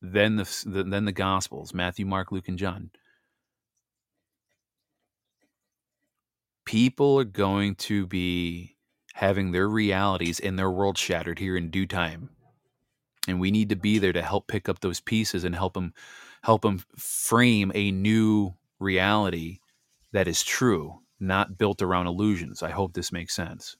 [0.00, 2.90] then the, the, then the Gospels Matthew, Mark, Luke, and John.
[6.64, 8.76] People are going to be
[9.14, 12.30] having their realities and their world shattered here in due time.
[13.26, 15.92] And we need to be there to help pick up those pieces and help them
[16.44, 19.58] help them frame a new reality
[20.12, 22.62] that is true, not built around illusions.
[22.62, 23.76] I hope this makes sense.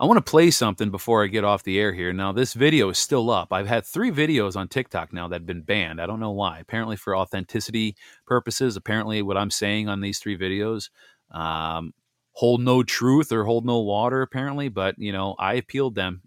[0.00, 2.12] I want to play something before I get off the air here.
[2.12, 3.52] Now, this video is still up.
[3.52, 6.00] I've had three videos on TikTok now that have been banned.
[6.00, 6.58] I don't know why.
[6.58, 7.94] Apparently, for authenticity
[8.26, 8.76] purposes.
[8.76, 10.90] Apparently, what I'm saying on these three videos
[11.30, 11.94] um,
[12.32, 14.68] hold no truth or hold no water, apparently.
[14.68, 16.22] But, you know, I appealed them.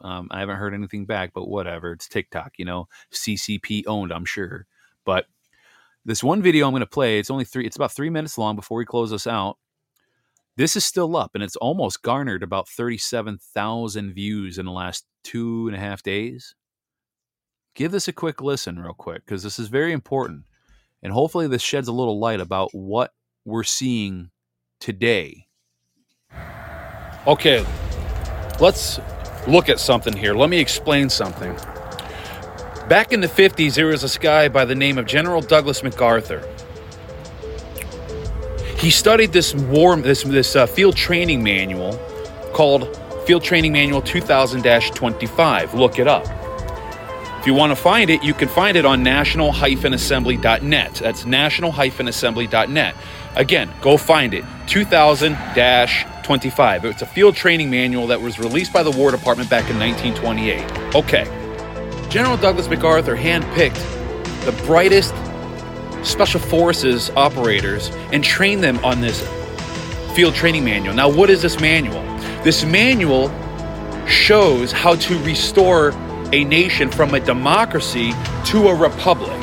[0.00, 1.92] Um, I haven't heard anything back, but whatever.
[1.92, 4.66] It's TikTok, you know, CCP owned, I'm sure.
[5.04, 5.26] But
[6.04, 8.56] this one video I'm going to play, it's only three, it's about three minutes long
[8.56, 9.58] before we close us out.
[10.56, 15.66] This is still up, and it's almost garnered about 37,000 views in the last two
[15.66, 16.54] and a half days.
[17.74, 20.44] Give this a quick listen, real quick, because this is very important.
[21.02, 23.12] And hopefully, this sheds a little light about what
[23.46, 24.30] we're seeing
[24.78, 25.46] today.
[27.26, 27.64] Okay,
[28.60, 29.00] let's
[29.48, 30.34] look at something here.
[30.34, 31.54] Let me explain something.
[32.88, 36.46] Back in the 50s, there was this guy by the name of General Douglas MacArthur.
[38.82, 41.96] He studied this war, this this uh, field training manual
[42.52, 45.74] called Field Training Manual 2000-25.
[45.74, 46.26] Look it up.
[47.38, 50.94] If you want to find it, you can find it on national-assembly.net.
[50.94, 52.96] That's national-assembly.net.
[53.36, 54.42] Again, go find it.
[54.66, 56.84] 2000-25.
[56.84, 60.96] It's a field training manual that was released by the War Department back in 1928.
[60.96, 61.24] Okay.
[62.08, 63.78] General Douglas MacArthur handpicked
[64.44, 65.14] the brightest
[66.02, 69.26] special forces operators and train them on this
[70.14, 70.94] field training manual.
[70.94, 72.02] Now, what is this manual?
[72.42, 73.30] This manual
[74.06, 75.92] shows how to restore
[76.32, 78.12] a nation from a democracy
[78.46, 79.40] to a republic.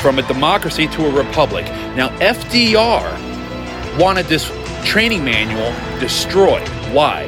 [0.00, 1.64] From a democracy to a republic.
[1.96, 4.50] Now, FDR wanted this
[4.84, 6.66] training manual destroyed.
[6.92, 7.26] Why?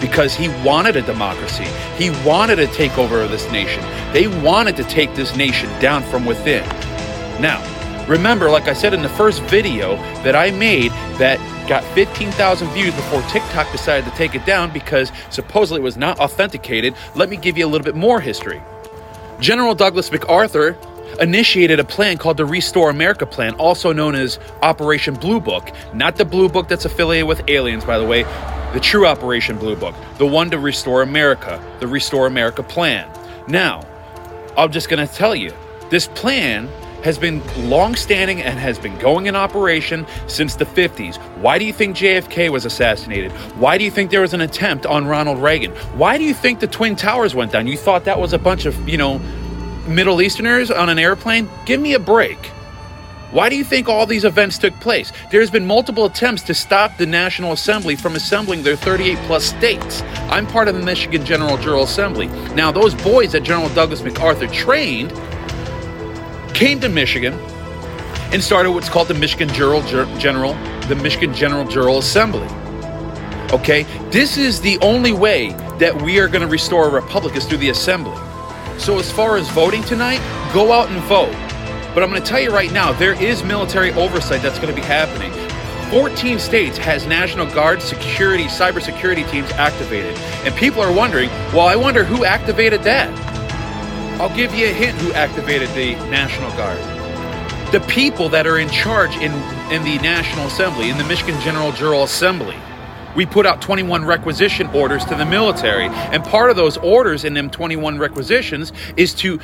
[0.00, 1.64] Because he wanted a democracy.
[1.96, 3.82] He wanted to take over this nation.
[4.12, 6.64] They wanted to take this nation down from within.
[7.40, 7.62] Now,
[8.06, 12.94] remember, like I said in the first video that I made, that got 15,000 views
[12.94, 16.94] before TikTok decided to take it down because supposedly it was not authenticated.
[17.14, 18.62] Let me give you a little bit more history.
[19.40, 20.78] General Douglas MacArthur
[21.20, 25.70] initiated a plan called the Restore America Plan, also known as Operation Blue Book.
[25.92, 28.22] Not the Blue Book that's affiliated with aliens, by the way,
[28.72, 33.08] the true Operation Blue Book, the one to restore America, the Restore America Plan.
[33.48, 33.86] Now,
[34.56, 35.52] I'm just going to tell you,
[35.90, 36.68] this plan
[37.06, 37.40] has been
[37.70, 41.18] long-standing and has been going in operation since the 50s.
[41.40, 43.30] Why do you think JFK was assassinated?
[43.60, 45.70] Why do you think there was an attempt on Ronald Reagan?
[45.96, 47.68] Why do you think the Twin Towers went down?
[47.68, 49.20] You thought that was a bunch of, you know,
[49.86, 51.48] Middle Easterners on an airplane?
[51.64, 52.44] Give me a break.
[53.30, 55.12] Why do you think all these events took place?
[55.30, 60.02] There's been multiple attempts to stop the National Assembly from assembling their 38 plus states.
[60.28, 62.26] I'm part of the Michigan General Jural Assembly.
[62.56, 65.12] Now, those boys that General Douglas MacArthur trained
[66.56, 67.34] came to Michigan
[68.32, 69.82] and started what's called the Michigan General,
[70.18, 70.54] General
[70.88, 72.48] the Michigan General Jural Assembly.
[73.52, 77.44] Okay, this is the only way that we are going to restore a republic is
[77.44, 78.16] through the assembly.
[78.78, 80.18] So as far as voting tonight,
[80.54, 81.32] go out and vote.
[81.94, 84.80] But I'm going to tell you right now, there is military oversight that's going to
[84.80, 85.32] be happening.
[85.90, 90.16] 14 states has National Guard security, cybersecurity teams activated.
[90.46, 93.25] And people are wondering, well, I wonder who activated that?
[94.18, 96.78] I'll give you a hint who activated the National Guard.
[97.70, 99.30] The people that are in charge in,
[99.70, 102.56] in the National Assembly, in the Michigan General Jural Assembly.
[103.14, 107.34] We put out 21 requisition orders to the military, and part of those orders in
[107.34, 109.38] them 21 requisitions is to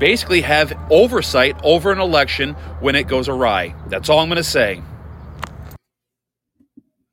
[0.00, 3.76] basically have oversight over an election when it goes awry.
[3.86, 4.82] That's all I'm going to say.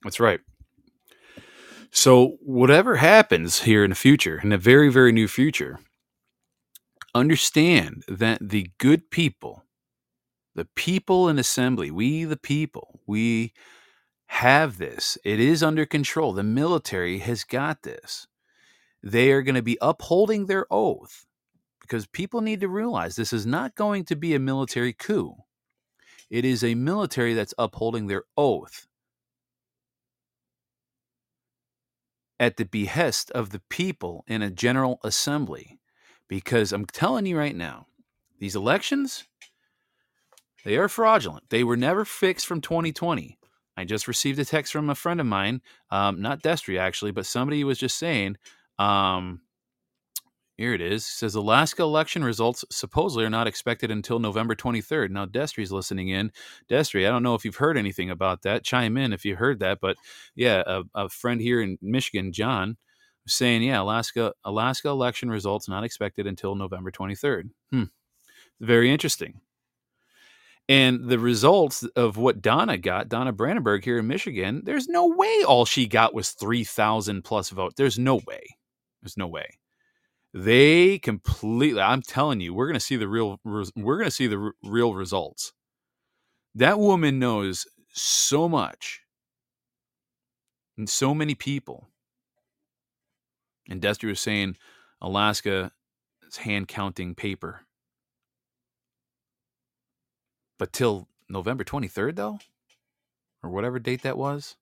[0.04, 0.40] That's right.
[1.92, 5.80] So, whatever happens here in the future, in the very, very new future,
[7.18, 9.64] understand that the good people,
[10.56, 13.54] the people in assembly, we the people, we
[14.28, 15.18] have this.
[15.24, 16.34] It is under control.
[16.34, 18.28] The military has got this.
[19.02, 21.26] They are going to be upholding their oath
[21.82, 25.36] because people need to realize this is not going to be a military coup.
[26.30, 28.88] It is a military that's upholding their oath
[32.40, 35.80] at the behest of the people in a general assembly
[36.28, 37.88] because I'm telling you right now,
[38.40, 39.26] these elections,
[40.66, 41.50] they are fraudulent.
[41.50, 43.38] They were never fixed from 2020.
[43.78, 45.62] I just received a text from a friend of mine,
[45.92, 48.38] um, not Destry actually, but somebody was just saying,
[48.80, 49.42] um,
[50.58, 51.04] here it is.
[51.04, 55.12] It says Alaska election results supposedly are not expected until November 23rd.
[55.12, 56.32] Now Destry's listening in.
[56.68, 58.64] Destry, I don't know if you've heard anything about that.
[58.64, 59.78] Chime in if you heard that.
[59.80, 59.98] But
[60.36, 62.78] yeah, a, a friend here in Michigan, John,
[63.28, 67.50] saying, yeah, Alaska Alaska election results not expected until November 23rd.
[67.72, 67.84] Hmm.
[68.60, 69.42] Very interesting.
[70.70, 75.44] And the results of what Donna got, Donna Brandenburg here in Michigan, there's no way
[75.48, 77.76] all she got was 3,000 plus votes.
[77.78, 78.44] There's no way.
[79.02, 79.60] There's no way.
[80.34, 84.28] They completely, I'm telling you, we're going to see the real, we're going to see
[84.28, 85.54] the r- real results.
[86.54, 89.02] That woman knows so much
[90.78, 91.88] and so many people
[93.70, 94.58] and Destry was saying
[95.02, 95.72] Alaska
[96.28, 97.62] is hand counting paper.
[100.60, 102.40] But till November 23rd, though,
[103.44, 104.56] or whatever date that was,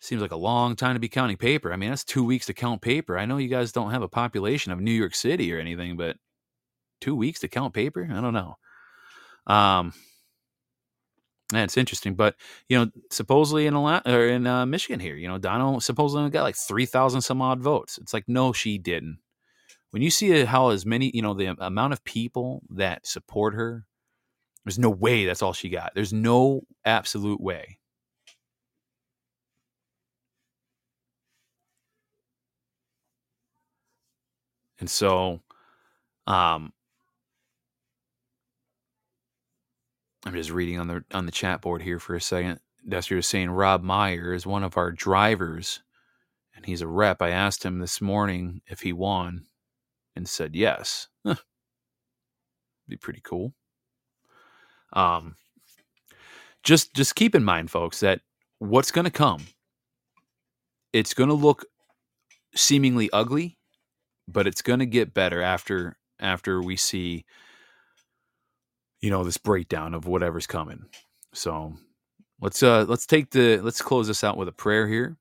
[0.00, 1.72] seems like a long time to be counting paper.
[1.72, 3.16] I mean, that's two weeks to count paper.
[3.16, 6.16] I know you guys don't have a population of New York City or anything, but
[7.00, 8.08] two weeks to count paper?
[8.10, 8.56] I don't know.
[9.46, 9.92] Um,
[11.52, 12.36] yeah, it's interesting, but
[12.68, 16.28] you know, supposedly in a lot or in uh, Michigan here, you know, Donna supposedly
[16.30, 17.98] got like three thousand some odd votes.
[17.98, 19.18] It's like no, she didn't.
[19.90, 23.86] When you see how as many, you know, the amount of people that support her,
[24.64, 25.92] there's no way that's all she got.
[25.94, 27.78] There's no absolute way.
[34.78, 35.40] And so,
[36.26, 36.72] um,
[40.24, 42.60] I'm just reading on the on the chat board here for a second.
[42.88, 45.80] Destry was saying Rob Meyer is one of our drivers,
[46.54, 47.22] and he's a rep.
[47.22, 49.46] I asked him this morning if he won,
[50.14, 51.08] and said yes.
[51.24, 53.54] Be pretty cool.
[54.92, 55.36] Um,
[56.62, 58.20] just just keep in mind, folks, that
[58.58, 59.46] what's going to come,
[60.92, 61.64] it's going to look
[62.54, 63.58] seemingly ugly,
[64.28, 67.24] but it's going to get better after after we see
[69.02, 70.86] you know this breakdown of whatever's coming.
[71.34, 71.74] So
[72.40, 75.16] let's uh let's take the let's close this out with a prayer here.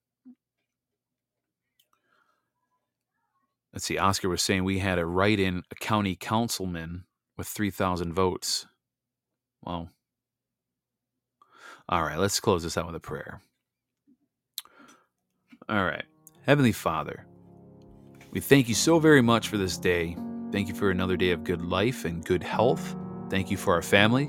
[3.74, 3.98] Let's see.
[3.98, 7.06] Oscar was saying we had a write-in a county councilman
[7.38, 8.68] with three thousand votes.
[9.64, 9.90] Well,
[11.90, 12.18] all right.
[12.18, 13.42] Let's close this out with a prayer.
[15.70, 16.06] All right,
[16.46, 17.26] Heavenly Father,
[18.32, 20.18] we thank you so very much for this day.
[20.52, 22.96] Thank you for another day of good life and good health.
[23.32, 24.26] Thank you for our family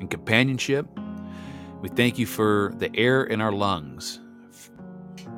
[0.00, 0.88] and companionship.
[1.80, 4.18] We thank you for the air in our lungs.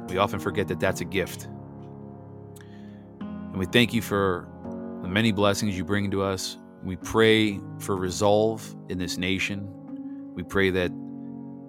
[0.08, 1.48] We often forget that that's a gift.
[3.20, 4.48] And we thank you for
[5.02, 6.56] the many blessings you bring to us.
[6.82, 9.68] We pray for resolve in this nation.
[10.34, 10.90] We pray that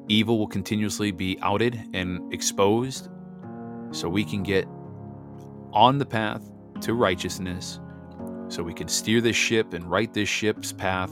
[0.08, 3.10] evil will continuously be outed and exposed
[3.92, 4.66] so we can get
[5.74, 7.82] on the path to righteousness,
[8.50, 11.12] so we can steer this ship and right this ship's path.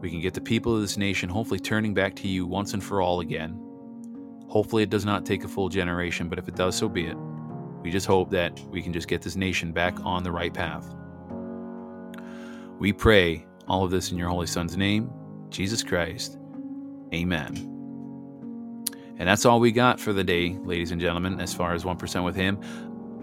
[0.00, 2.82] We can get the people of this nation hopefully turning back to you once and
[2.82, 3.60] for all again.
[4.48, 7.16] Hopefully, it does not take a full generation, but if it does, so be it.
[7.82, 10.94] We just hope that we can just get this nation back on the right path.
[12.78, 15.10] We pray all of this in your Holy Son's name,
[15.50, 16.38] Jesus Christ.
[17.12, 17.70] Amen.
[19.18, 22.24] And that's all we got for the day, ladies and gentlemen, as far as 1%
[22.24, 22.58] with him.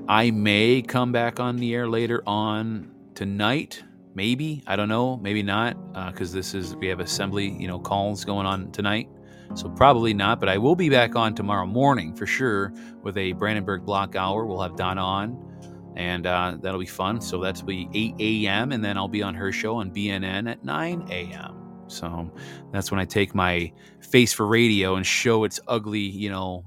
[0.07, 3.84] I may come back on the air later on tonight.
[4.14, 4.62] Maybe.
[4.68, 5.18] I don't know.
[5.18, 5.76] Maybe not.
[5.93, 9.09] Because uh, this is, we have assembly, you know, calls going on tonight.
[9.55, 10.39] So probably not.
[10.39, 14.45] But I will be back on tomorrow morning for sure with a Brandenburg block hour.
[14.45, 15.47] We'll have Donna on.
[15.95, 17.22] And uh, that'll be fun.
[17.22, 18.72] So that's be 8 a.m.
[18.72, 21.57] And then I'll be on her show on BNN at 9 a.m.
[21.88, 22.32] So
[22.72, 26.64] that's when I take my face for radio and show its ugly, you know,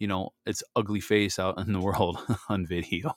[0.00, 3.14] you know, its ugly face out in the world on video.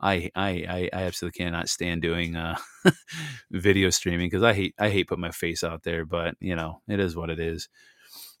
[0.00, 2.56] I I I absolutely cannot stand doing uh,
[3.50, 6.04] video streaming because I hate I hate putting my face out there.
[6.04, 7.68] But you know, it is what it is.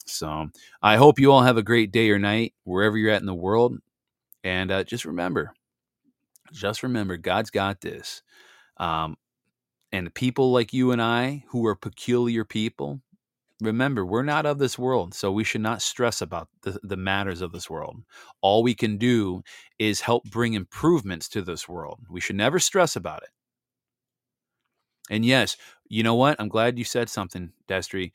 [0.06, 0.48] So
[0.82, 3.34] I hope you all have a great day or night wherever you're at in the
[3.34, 3.78] world,
[4.44, 5.54] and uh, just remember,
[6.52, 8.22] just remember, God's got this.
[8.76, 9.16] Um,
[9.92, 13.00] and people like you and I, who are peculiar people,
[13.62, 15.14] remember, we're not of this world.
[15.14, 18.02] So we should not stress about the, the matters of this world.
[18.40, 19.42] All we can do
[19.78, 22.00] is help bring improvements to this world.
[22.10, 23.30] We should never stress about it.
[25.10, 25.56] And yes,
[25.88, 26.40] you know what?
[26.40, 28.12] I'm glad you said something, Destry.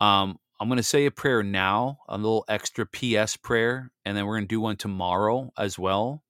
[0.00, 4.26] Um, I'm going to say a prayer now, a little extra PS prayer, and then
[4.26, 6.22] we're going to do one tomorrow as well.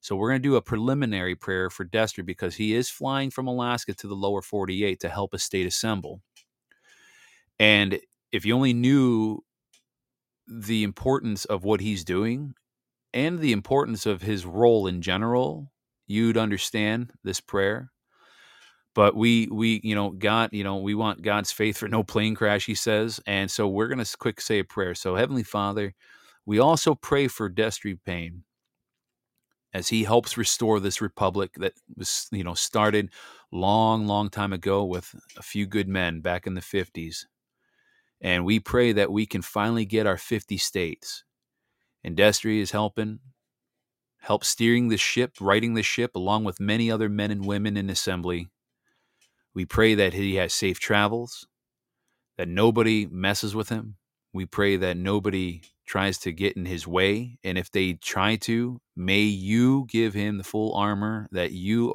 [0.00, 3.46] So we're going to do a preliminary prayer for Destry because he is flying from
[3.46, 6.22] Alaska to the lower 48 to help a state assemble.
[7.58, 8.00] And
[8.32, 9.40] if you only knew
[10.46, 12.54] the importance of what he's doing
[13.12, 15.72] and the importance of his role in general,
[16.06, 17.90] you'd understand this prayer.
[18.94, 22.34] But we we you know God you know we want God's faith for no plane
[22.34, 24.94] crash he says and so we're going to quick say a prayer.
[24.94, 25.94] So heavenly Father,
[26.46, 28.44] we also pray for Destry Payne
[29.72, 33.10] as he helps restore this republic that was you know started
[33.52, 37.24] long long time ago with a few good men back in the 50s
[38.20, 41.24] and we pray that we can finally get our 50 states.
[42.04, 43.18] Destry is helping
[44.20, 47.90] help steering the ship righting the ship along with many other men and women in
[47.90, 48.48] assembly.
[49.54, 51.46] We pray that he has safe travels
[52.38, 53.96] that nobody messes with him.
[54.32, 57.38] We pray that nobody tries to get in his way.
[57.42, 61.94] And if they try to, may you give him the full armor that you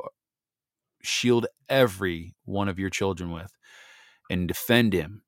[1.01, 3.51] shield every one of your children with
[4.29, 5.23] and defend him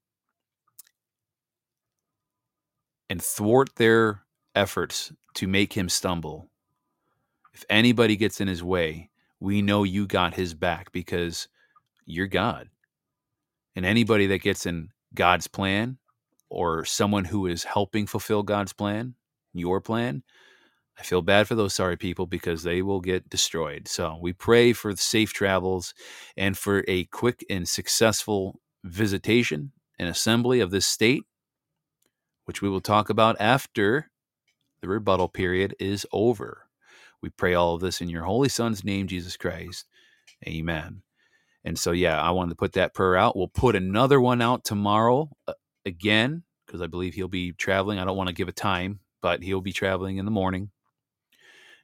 [3.09, 6.49] and thwart their efforts to make him stumble.
[7.53, 11.47] If anybody gets in his way, we know you got his back because
[12.05, 12.69] you're God.
[13.75, 15.97] And anybody that gets in God's plan,
[16.49, 19.15] or someone who is helping fulfill God's plan,
[19.53, 20.23] your plan,
[20.97, 23.87] I feel bad for those sorry people because they will get destroyed.
[23.87, 25.93] So we pray for safe travels
[26.37, 31.23] and for a quick and successful visitation and assembly of this state,
[32.45, 34.09] which we will talk about after
[34.81, 36.67] the rebuttal period is over.
[37.21, 39.85] We pray all of this in your Holy Son's name, Jesus Christ.
[40.47, 41.01] Amen.
[41.63, 43.35] And so, yeah, I wanted to put that prayer out.
[43.35, 45.53] We'll put another one out tomorrow uh,
[45.85, 47.97] again because I believe he'll be traveling.
[47.99, 50.69] I don't want to give a time, but he'll be traveling in the morning.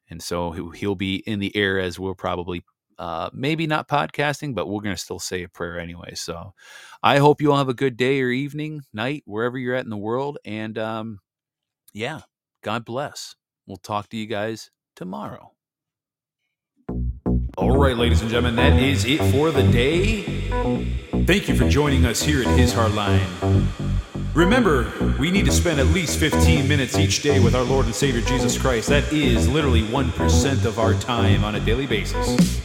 [0.10, 2.64] And so he'll be in the air as we'll probably,
[3.02, 6.14] uh, maybe not podcasting, but we're going to still say a prayer anyway.
[6.14, 6.54] So
[7.02, 9.90] I hope you all have a good day or evening, night, wherever you're at in
[9.90, 10.38] the world.
[10.46, 11.20] And um,
[11.94, 12.20] yeah,
[12.64, 13.36] God bless.
[13.66, 15.54] We'll talk to you guys tomorrow.
[17.58, 20.22] All right, ladies and gentlemen, that is it for the day.
[21.26, 23.66] Thank you for joining us here at His Hardline.
[24.36, 27.96] Remember, we need to spend at least 15 minutes each day with our Lord and
[27.96, 28.90] Savior Jesus Christ.
[28.90, 32.62] That is literally 1% of our time on a daily basis.